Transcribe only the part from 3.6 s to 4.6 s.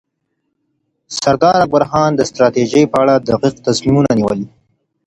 تصمیمونه نیول.